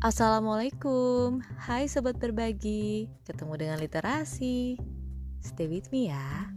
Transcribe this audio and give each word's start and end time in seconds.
Assalamualaikum, 0.00 1.44
hai 1.68 1.84
sobat 1.84 2.16
berbagi, 2.16 3.12
ketemu 3.28 3.52
dengan 3.60 3.78
literasi. 3.84 4.80
Stay 5.44 5.68
with 5.68 5.92
me 5.92 6.08
ya. 6.08 6.48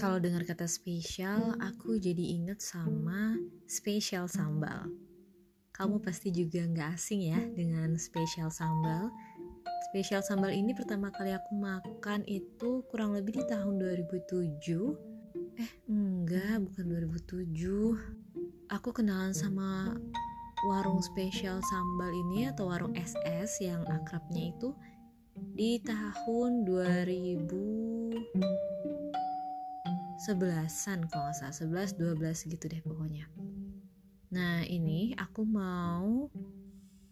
Kalau 0.00 0.16
dengar 0.24 0.48
kata 0.48 0.64
spesial, 0.64 1.52
aku 1.60 2.00
jadi 2.00 2.40
inget 2.40 2.64
sama 2.64 3.36
spesial 3.68 4.24
sambal. 4.24 4.88
Kamu 5.76 6.00
pasti 6.00 6.32
juga 6.32 6.64
nggak 6.64 6.96
asing 6.96 7.28
ya 7.28 7.44
dengan 7.52 8.00
spesial 8.00 8.48
sambal 8.48 9.12
Spesial 9.90 10.24
sambal 10.24 10.54
ini 10.54 10.72
pertama 10.72 11.12
kali 11.12 11.36
aku 11.36 11.52
makan 11.54 12.24
itu 12.24 12.80
kurang 12.88 13.12
lebih 13.12 13.40
di 13.40 13.44
tahun 13.44 13.76
2007. 13.76 14.96
Eh, 15.60 15.72
enggak, 15.86 16.64
bukan 16.64 16.84
2007. 16.88 17.98
Aku 18.72 18.90
kenalan 18.96 19.36
sama 19.36 19.92
warung 20.64 21.04
spesial 21.04 21.60
sambal 21.60 22.08
ini 22.08 22.48
atau 22.48 22.72
warung 22.72 22.96
SS 22.96 23.60
yang 23.60 23.84
akrabnya 23.84 24.48
itu 24.56 24.72
di 25.52 25.76
tahun 25.84 26.64
2000 26.64 27.52
sebelasan 30.24 31.04
kalau 31.12 31.28
nggak 31.28 31.36
salah 31.36 31.84
11 31.84 32.00
12 32.00 32.50
gitu 32.56 32.64
deh 32.70 32.80
pokoknya 32.80 33.28
nah 34.32 34.64
ini 34.64 35.12
aku 35.20 35.44
mau 35.44 36.32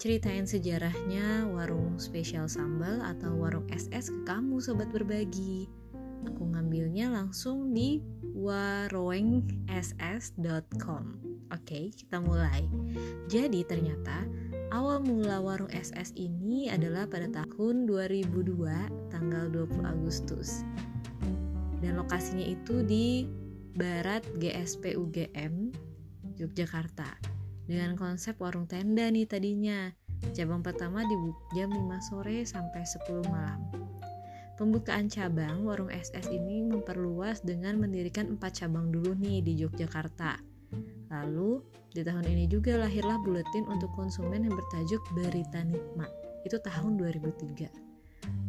ceritain 0.02 0.42
sejarahnya 0.42 1.46
warung 1.46 1.94
spesial 1.94 2.50
sambal 2.50 2.98
atau 3.06 3.38
warung 3.38 3.70
SS 3.70 4.10
ke 4.10 4.34
kamu 4.34 4.58
sobat 4.58 4.90
berbagi. 4.90 5.70
Aku 6.26 6.42
ngambilnya 6.50 7.06
langsung 7.06 7.70
di 7.70 8.02
warungss.com. 8.34 9.70
Oke, 11.54 11.94
kita 11.94 12.18
mulai. 12.18 12.66
Jadi 13.30 13.62
ternyata 13.62 14.26
awal 14.74 15.06
mula 15.06 15.38
warung 15.38 15.70
SS 15.70 16.18
ini 16.18 16.66
adalah 16.66 17.06
pada 17.06 17.30
tahun 17.30 17.86
2002 17.86 19.06
tanggal 19.06 19.54
20 19.54 19.86
Agustus. 19.86 20.66
Dan 21.78 22.02
lokasinya 22.02 22.42
itu 22.42 22.82
di 22.82 23.30
Barat 23.78 24.26
GSP 24.34 24.98
UGM 24.98 25.70
Yogyakarta 26.42 27.31
dengan 27.72 27.96
konsep 27.96 28.36
warung 28.36 28.68
tenda 28.68 29.08
nih 29.08 29.24
tadinya. 29.24 29.88
Cabang 30.36 30.60
pertama 30.60 31.00
dibuka 31.08 31.40
jam 31.56 31.72
5 31.72 31.80
sore 32.12 32.44
sampai 32.44 32.84
10 32.84 33.24
malam. 33.32 33.64
Pembukaan 34.60 35.08
cabang 35.08 35.64
warung 35.64 35.88
SS 35.88 36.28
ini 36.28 36.60
memperluas 36.60 37.40
dengan 37.40 37.80
mendirikan 37.80 38.36
empat 38.36 38.60
cabang 38.60 38.92
dulu 38.92 39.16
nih 39.16 39.40
di 39.40 39.56
Yogyakarta. 39.64 40.36
Lalu 41.08 41.64
di 41.96 42.04
tahun 42.04 42.28
ini 42.28 42.44
juga 42.52 42.76
lahirlah 42.76 43.16
buletin 43.24 43.64
untuk 43.72 43.88
konsumen 43.96 44.44
yang 44.44 44.52
bertajuk 44.52 45.00
Berita 45.16 45.64
Nikmat. 45.64 46.12
Itu 46.44 46.60
tahun 46.60 47.00
2003. 47.00 47.72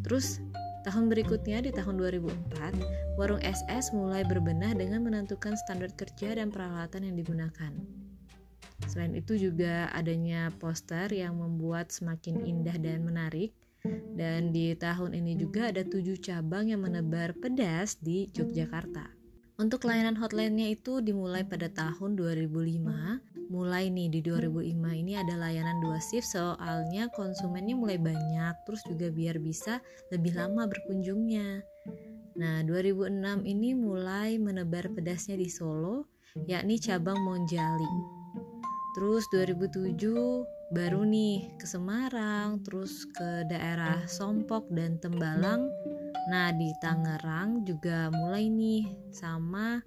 Terus 0.04 0.44
tahun 0.84 1.08
berikutnya 1.08 1.64
di 1.64 1.72
tahun 1.72 1.96
2004, 1.96 3.16
warung 3.16 3.40
SS 3.40 3.96
mulai 3.96 4.28
berbenah 4.28 4.76
dengan 4.76 5.08
menentukan 5.08 5.56
standar 5.56 5.96
kerja 5.96 6.36
dan 6.36 6.52
peralatan 6.52 7.08
yang 7.08 7.16
digunakan. 7.16 8.03
Selain 8.90 9.14
itu 9.16 9.38
juga 9.40 9.90
adanya 9.94 10.52
poster 10.60 11.10
yang 11.14 11.40
membuat 11.40 11.94
semakin 11.94 12.44
indah 12.44 12.78
dan 12.78 13.06
menarik. 13.06 13.54
Dan 14.16 14.56
di 14.56 14.72
tahun 14.80 15.12
ini 15.12 15.36
juga 15.36 15.68
ada 15.68 15.84
tujuh 15.84 16.16
cabang 16.24 16.72
yang 16.72 16.88
menebar 16.88 17.36
pedas 17.36 18.00
di 18.00 18.32
Yogyakarta. 18.32 19.12
Untuk 19.60 19.86
layanan 19.86 20.18
hotline-nya 20.18 20.74
itu 20.74 20.98
dimulai 21.04 21.46
pada 21.46 21.70
tahun 21.70 22.18
2005. 22.18 23.22
Mulai 23.54 23.94
nih 23.94 24.10
di 24.10 24.20
2005 24.26 24.72
ini 24.98 25.14
ada 25.14 25.38
layanan 25.38 25.78
dua 25.78 26.02
shift 26.02 26.26
soalnya 26.26 27.06
konsumennya 27.14 27.78
mulai 27.78 28.02
banyak 28.02 28.56
terus 28.66 28.82
juga 28.90 29.14
biar 29.14 29.38
bisa 29.38 29.78
lebih 30.10 30.34
lama 30.34 30.66
berkunjungnya. 30.66 31.62
Nah, 32.34 32.66
2006 32.66 33.46
ini 33.46 33.78
mulai 33.78 34.42
menebar 34.42 34.90
pedasnya 34.90 35.38
di 35.38 35.46
Solo, 35.54 36.10
yakni 36.50 36.82
cabang 36.82 37.22
Monjali. 37.22 38.23
Terus 38.94 39.26
2007 39.34 39.98
baru 40.74 41.02
nih 41.02 41.58
ke 41.58 41.66
Semarang, 41.66 42.62
terus 42.62 43.10
ke 43.10 43.46
daerah 43.50 44.06
Sompok 44.06 44.70
dan 44.70 45.02
Tembalang. 45.02 45.70
Nah, 46.30 46.54
di 46.54 46.70
Tangerang 46.78 47.66
juga 47.66 48.14
mulai 48.14 48.48
nih 48.54 48.90
sama 49.10 49.82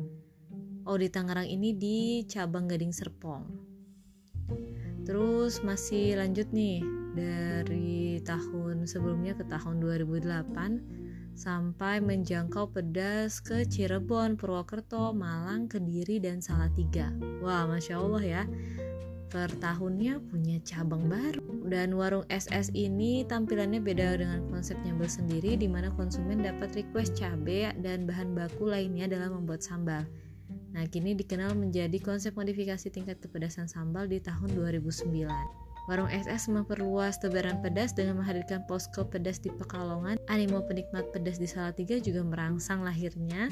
oh 0.86 0.98
di 0.98 1.10
Tangerang 1.10 1.46
ini 1.46 1.74
di 1.74 2.22
cabang 2.26 2.70
Gading 2.70 2.94
Serpong. 2.94 3.44
Terus 5.06 5.62
masih 5.62 6.18
lanjut 6.18 6.50
nih 6.50 6.82
dari 7.14 8.18
tahun 8.26 8.90
sebelumnya 8.90 9.38
ke 9.38 9.46
tahun 9.46 9.78
2008 9.82 11.36
sampai 11.36 12.00
menjangkau 12.00 12.72
pedas 12.72 13.44
ke 13.44 13.68
Cirebon, 13.68 14.40
Purwokerto, 14.40 15.12
Malang, 15.12 15.68
Kediri, 15.68 16.18
dan 16.18 16.40
Salatiga. 16.40 17.12
Wah, 17.44 17.68
masya 17.68 18.00
Allah 18.00 18.24
ya 18.24 18.42
per 19.30 19.50
tahunnya 19.58 20.22
punya 20.30 20.62
cabang 20.62 21.10
baru 21.10 21.66
dan 21.66 21.94
warung 21.98 22.24
SS 22.30 22.70
ini 22.72 23.26
tampilannya 23.26 23.82
beda 23.82 24.22
dengan 24.22 24.46
konsep 24.50 24.78
nyambel 24.86 25.10
sendiri 25.10 25.58
di 25.58 25.66
mana 25.66 25.90
konsumen 25.94 26.42
dapat 26.42 26.72
request 26.78 27.18
cabai 27.18 27.74
dan 27.82 28.06
bahan 28.06 28.32
baku 28.32 28.70
lainnya 28.70 29.10
dalam 29.10 29.42
membuat 29.42 29.66
sambal. 29.66 30.06
Nah, 30.76 30.84
kini 30.86 31.16
dikenal 31.16 31.56
menjadi 31.56 31.96
konsep 31.98 32.36
modifikasi 32.36 32.86
tingkat 32.92 33.18
kepedasan 33.18 33.64
sambal 33.66 34.04
di 34.04 34.20
tahun 34.20 34.52
2009. 34.54 35.26
Warung 35.86 36.10
SS 36.10 36.50
memperluas 36.50 37.22
tebaran 37.22 37.62
pedas 37.62 37.94
dengan 37.94 38.18
menghadirkan 38.18 38.66
posko 38.66 39.06
pedas 39.06 39.38
di 39.38 39.54
Pekalongan. 39.54 40.18
Animo 40.26 40.58
penikmat 40.66 41.14
pedas 41.14 41.38
di 41.38 41.46
Salatiga 41.46 42.02
juga 42.02 42.26
merangsang 42.26 42.82
lahirnya 42.82 43.48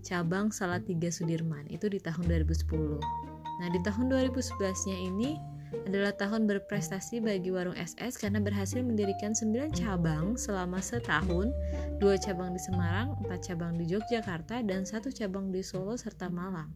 cabang 0.00 0.48
Salatiga 0.48 1.12
Sudirman 1.12 1.68
itu 1.68 1.86
di 1.92 2.00
tahun 2.00 2.26
2010. 2.26 3.29
Nah, 3.60 3.68
di 3.68 3.76
tahun 3.84 4.08
2011-nya 4.08 4.96
ini 4.96 5.36
adalah 5.84 6.16
tahun 6.16 6.48
berprestasi 6.48 7.22
bagi 7.22 7.52
Warung 7.52 7.76
SS 7.76 8.18
karena 8.18 8.40
berhasil 8.42 8.80
mendirikan 8.82 9.36
9 9.36 9.76
cabang 9.76 10.34
selama 10.34 10.80
setahun, 10.82 11.52
dua 12.02 12.16
cabang 12.18 12.56
di 12.56 12.60
Semarang, 12.64 13.14
empat 13.22 13.52
cabang 13.52 13.76
di 13.78 13.86
Yogyakarta, 13.86 14.64
dan 14.66 14.82
satu 14.82 15.12
cabang 15.12 15.52
di 15.52 15.60
Solo 15.62 15.94
serta 15.94 16.32
Malang. 16.32 16.72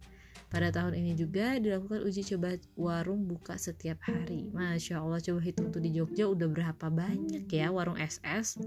Pada 0.53 0.71
tahun 0.71 0.95
ini 0.95 1.19
juga 1.19 1.59
dilakukan 1.59 2.07
uji 2.07 2.23
coba 2.37 2.55
warung 2.79 3.27
buka 3.27 3.59
setiap 3.59 3.99
hari. 4.07 4.53
Masya 4.55 5.03
Allah, 5.03 5.19
coba 5.19 5.41
hitung 5.43 5.75
tuh 5.75 5.83
di 5.83 5.91
Jogja 5.91 6.31
udah 6.31 6.47
berapa 6.47 6.87
banyak 6.93 7.51
ya 7.51 7.75
warung 7.75 7.99
SS. 7.99 8.63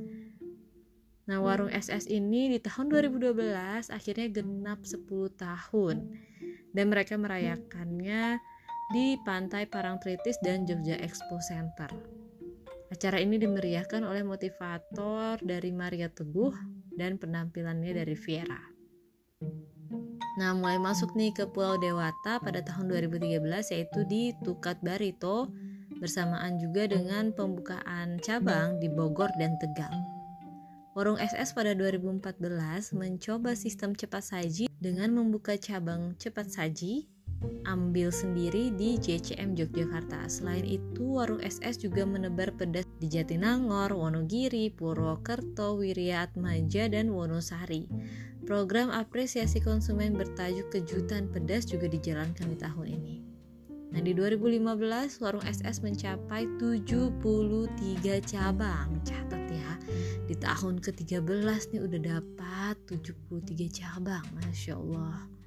Nah, 1.27 1.39
warung 1.39 1.71
SS 1.71 2.11
ini 2.11 2.51
di 2.51 2.59
tahun 2.59 2.91
2012 2.91 3.91
akhirnya 3.91 4.27
genap 4.31 4.83
10 4.83 5.07
tahun 5.35 5.95
dan 6.77 6.93
mereka 6.93 7.17
merayakannya 7.17 8.37
di 8.93 9.17
Pantai 9.25 9.65
Parangtritis 9.65 10.37
dan 10.45 10.69
Jogja 10.69 10.93
Expo 11.01 11.41
Center. 11.41 11.89
Acara 12.93 13.17
ini 13.19 13.41
dimeriahkan 13.41 14.05
oleh 14.05 14.21
motivator 14.21 15.41
dari 15.41 15.73
Maria 15.73 16.07
Teguh 16.07 16.53
dan 16.93 17.17
penampilannya 17.17 17.97
dari 17.97 18.15
Viera. 18.15 18.61
Nah, 20.37 20.53
mulai 20.53 20.77
masuk 20.77 21.17
nih 21.17 21.33
ke 21.33 21.49
Pulau 21.49 21.81
Dewata 21.81 22.37
pada 22.37 22.61
tahun 22.61 22.93
2013 22.93 23.73
yaitu 23.73 24.05
di 24.05 24.31
Tukat 24.45 24.79
Barito 24.85 25.49
bersamaan 25.97 26.61
juga 26.61 26.85
dengan 26.85 27.33
pembukaan 27.33 28.21
cabang 28.21 28.77
di 28.77 28.85
Bogor 28.87 29.33
dan 29.41 29.57
Tegal. 29.57 30.16
Warung 30.97 31.21
SS 31.21 31.53
pada 31.53 31.77
2014 31.77 32.41
mencoba 32.97 33.53
sistem 33.53 33.93
cepat 33.93 34.33
saji 34.33 34.65
dengan 34.81 35.13
membuka 35.13 35.53
cabang 35.53 36.17
cepat 36.17 36.49
saji 36.49 37.05
ambil 37.69 38.09
sendiri 38.09 38.73
di 38.73 38.97
JCM 38.97 39.53
Yogyakarta. 39.53 40.25
Selain 40.25 40.65
itu, 40.65 41.21
warung 41.21 41.37
SS 41.37 41.85
juga 41.85 42.01
menebar 42.01 42.49
pedas 42.57 42.89
di 42.97 43.13
Jatinangor, 43.13 43.93
Wonogiri, 43.93 44.73
Purwokerto, 44.73 45.77
Wiriatmaja, 45.77 46.89
dan 46.89 47.13
Wonosari. 47.13 47.85
Program 48.49 48.89
apresiasi 48.89 49.61
konsumen 49.61 50.17
bertajuk 50.17 50.73
Kejutan 50.73 51.29
Pedas 51.29 51.69
juga 51.69 51.85
dijalankan 51.85 52.49
di 52.49 52.57
tahun 52.57 52.87
ini. 52.97 53.15
Nah, 53.93 54.01
di 54.01 54.17
2015 54.17 55.21
warung 55.21 55.45
SS 55.45 55.85
mencapai 55.85 56.49
73 56.57 58.17
cabang. 58.25 58.97
Catat 59.05 59.46
di 60.25 60.35
tahun 60.35 60.83
ke-13 60.83 61.75
nih 61.75 61.81
udah 61.81 62.01
dapat 62.19 62.75
73 62.89 63.79
cabang 63.79 64.25
Masya 64.35 64.75
Allah 64.75 65.37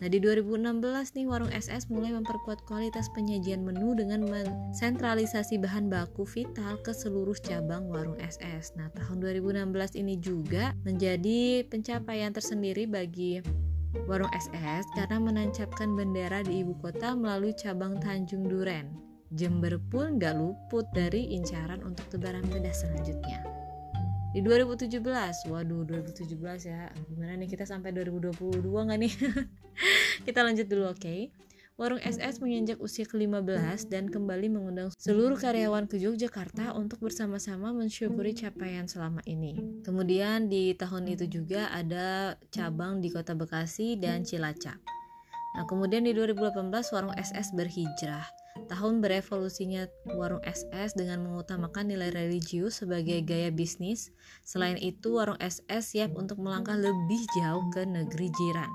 Nah 0.00 0.08
di 0.08 0.16
2016 0.16 0.80
nih 1.12 1.26
warung 1.28 1.52
SS 1.52 1.92
mulai 1.92 2.16
memperkuat 2.16 2.64
kualitas 2.64 3.12
penyajian 3.12 3.60
menu 3.60 3.92
dengan 3.92 4.24
mensentralisasi 4.24 5.60
bahan 5.60 5.92
baku 5.92 6.24
vital 6.24 6.80
ke 6.80 6.96
seluruh 6.96 7.36
cabang 7.36 7.84
warung 7.92 8.16
SS. 8.16 8.80
Nah 8.80 8.88
tahun 8.96 9.20
2016 9.20 10.00
ini 10.00 10.16
juga 10.16 10.72
menjadi 10.88 11.68
pencapaian 11.68 12.32
tersendiri 12.32 12.88
bagi 12.88 13.44
Warung 14.06 14.30
SS 14.30 14.86
karena 14.94 15.18
menancapkan 15.18 15.98
bendera 15.98 16.46
di 16.46 16.62
ibu 16.62 16.78
kota 16.78 17.18
melalui 17.18 17.50
cabang 17.58 17.98
Tanjung 17.98 18.46
Duren. 18.46 18.94
Jember 19.34 19.82
pun 19.90 20.14
gak 20.14 20.38
luput 20.38 20.86
dari 20.94 21.34
incaran 21.34 21.82
untuk 21.82 22.06
tebaran 22.06 22.46
pedas 22.46 22.86
selanjutnya. 22.86 23.59
Di 24.30 24.46
2017, 24.46 25.02
waduh 25.50 25.82
2017 25.82 26.70
ya, 26.70 26.86
gimana 27.10 27.34
nih 27.34 27.50
kita 27.50 27.66
sampai 27.66 27.90
2022 27.90 28.62
gak 28.62 28.98
nih? 29.02 29.10
kita 30.26 30.46
lanjut 30.46 30.70
dulu 30.70 30.94
oke. 30.94 31.02
Okay? 31.02 31.34
Warung 31.74 31.98
SS 31.98 32.38
menginjak 32.38 32.78
usia 32.78 33.08
ke-15 33.10 33.90
dan 33.90 34.06
kembali 34.06 34.46
mengundang 34.52 34.94
seluruh 34.94 35.34
karyawan 35.34 35.90
ke 35.90 35.98
Yogyakarta 35.98 36.78
untuk 36.78 37.02
bersama-sama 37.02 37.74
mensyukuri 37.74 38.30
capaian 38.38 38.86
selama 38.86 39.18
ini. 39.26 39.82
Kemudian 39.82 40.46
di 40.46 40.78
tahun 40.78 41.10
itu 41.10 41.26
juga 41.26 41.66
ada 41.74 42.38
cabang 42.54 43.02
di 43.02 43.10
Kota 43.10 43.34
Bekasi 43.34 43.98
dan 43.98 44.22
Cilacap. 44.22 44.78
Nah, 45.58 45.66
kemudian 45.66 46.06
di 46.06 46.14
2018 46.14 46.70
Warung 46.94 47.16
SS 47.18 47.50
berhijrah. 47.58 48.39
Tahun 48.70 49.02
berevolusinya 49.02 49.86
warung 50.14 50.42
SS 50.46 50.94
dengan 50.94 51.26
mengutamakan 51.26 51.90
nilai 51.90 52.10
religius 52.14 52.82
sebagai 52.82 53.22
gaya 53.22 53.50
bisnis. 53.50 54.10
Selain 54.46 54.78
itu, 54.78 55.18
warung 55.18 55.38
SS 55.42 55.94
siap 55.94 56.14
untuk 56.14 56.38
melangkah 56.38 56.78
lebih 56.78 57.22
jauh 57.38 57.64
ke 57.74 57.82
negeri 57.86 58.30
jiran. 58.30 58.70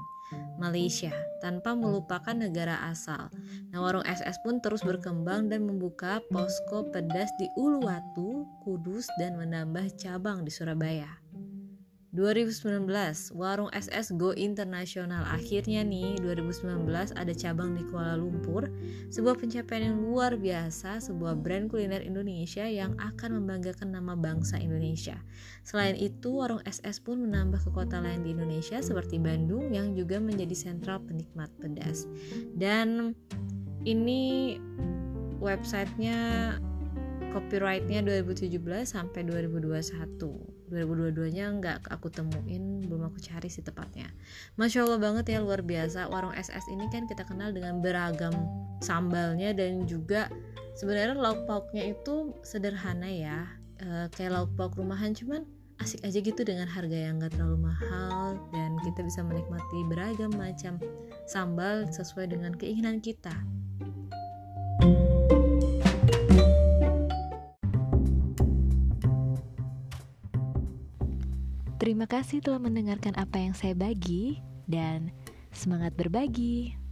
Malaysia 0.57 1.13
tanpa 1.43 1.77
melupakan 1.77 2.33
negara 2.33 2.89
asal. 2.89 3.29
Nah, 3.69 3.83
warung 3.83 4.07
SS 4.07 4.41
pun 4.41 4.57
terus 4.63 4.81
berkembang 4.81 5.51
dan 5.51 5.67
membuka 5.67 6.23
posko 6.33 6.89
pedas 6.89 7.29
di 7.37 7.45
Uluwatu, 7.59 8.47
Kudus, 8.65 9.05
dan 9.21 9.37
menambah 9.37 9.93
cabang 9.99 10.41
di 10.41 10.51
Surabaya. 10.51 11.24
2019 12.15 12.87
Warung 13.35 13.67
SS 13.75 14.15
Go 14.15 14.31
Internasional. 14.31 15.27
Akhirnya 15.27 15.83
nih 15.83 16.15
2019 16.23 16.87
ada 17.11 17.33
cabang 17.35 17.75
di 17.75 17.83
Kuala 17.91 18.15
Lumpur 18.15 18.71
sebuah 19.11 19.35
pencapaian 19.35 19.91
yang 19.91 19.99
luar 19.99 20.39
biasa 20.39 21.03
sebuah 21.03 21.35
brand 21.35 21.67
kuliner 21.67 21.99
Indonesia 21.99 22.63
yang 22.63 22.95
akan 22.95 23.43
membanggakan 23.43 23.91
nama 23.91 24.15
bangsa 24.15 24.55
Indonesia. 24.55 25.19
Selain 25.67 25.99
itu 25.99 26.39
Warung 26.39 26.63
SS 26.63 27.03
pun 27.03 27.19
menambah 27.19 27.59
ke 27.67 27.69
kota 27.75 27.99
lain 27.99 28.23
di 28.23 28.31
Indonesia 28.31 28.79
seperti 28.79 29.19
Bandung 29.19 29.75
yang 29.75 29.91
juga 29.91 30.15
menjadi 30.23 30.55
sentral 30.55 31.03
penikmat 31.03 31.51
pedas. 31.59 32.07
Dan 32.55 33.11
ini 33.83 34.55
websitenya 35.43 36.55
copyrightnya 37.35 37.99
2017 38.07 38.55
sampai 38.87 39.27
2021 39.27 40.54
2022-nya 40.71 41.45
nggak 41.61 41.77
aku 41.93 42.09
temuin 42.09 42.81
belum 42.85 43.09
aku 43.11 43.21
cari 43.21 43.49
sih 43.51 43.61
tepatnya. 43.61 44.09
Masya 44.57 44.85
Allah 44.85 44.99
banget 45.01 45.25
ya 45.35 45.39
luar 45.41 45.61
biasa. 45.61 46.09
Warung 46.09 46.33
SS 46.33 46.69
ini 46.73 46.89
kan 46.89 47.05
kita 47.05 47.25
kenal 47.25 47.53
dengan 47.53 47.79
beragam 47.83 48.33
sambalnya 48.81 49.53
dan 49.53 49.85
juga 49.85 50.29
sebenarnya 50.77 51.17
lauk 51.17 51.45
pauknya 51.45 51.93
itu 51.93 52.33
sederhana 52.41 53.07
ya. 53.07 53.45
E, 53.77 54.09
kayak 54.15 54.31
lauk 54.33 54.51
pauk 54.57 54.73
rumahan 54.79 55.13
cuman 55.13 55.45
asik 55.83 56.01
aja 56.07 56.23
gitu 56.23 56.41
dengan 56.47 56.71
harga 56.71 56.95
yang 56.95 57.19
gak 57.19 57.35
terlalu 57.35 57.67
mahal 57.67 58.39
dan 58.55 58.79
kita 58.87 59.03
bisa 59.03 59.19
menikmati 59.19 59.83
beragam 59.91 60.31
macam 60.31 60.79
sambal 61.27 61.83
sesuai 61.91 62.31
dengan 62.31 62.55
keinginan 62.55 63.03
kita 63.03 63.35
Terima 71.75 72.07
kasih 72.07 72.39
telah 72.39 72.63
mendengarkan 72.63 73.19
apa 73.19 73.35
yang 73.35 73.51
saya 73.51 73.75
bagi 73.75 74.39
dan 74.63 75.11
semangat 75.51 75.91
berbagi. 75.99 76.84